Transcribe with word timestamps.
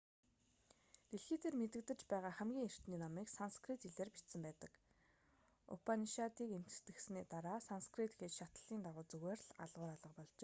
дэлхий 1.09 1.39
дээр 1.41 1.55
мэдэгдэж 1.61 1.99
байгаа 2.11 2.33
хамгийн 2.37 2.67
эртний 2.69 2.99
номыг 3.01 3.27
санскрит 3.37 3.81
хэлээр 3.83 4.09
бичсэн 4.13 4.41
байдаг 4.47 4.71
упанишадыг 5.75 6.49
эмхэтгэсний 6.57 7.25
дараа 7.33 7.59
санскрит 7.69 8.13
хэл 8.17 8.33
шатлалын 8.39 8.81
дагуу 8.83 9.05
зүгээр 9.09 9.41
л 9.45 9.51
алгуур 9.63 9.91
алга 9.93 10.09
болжээ 10.17 10.39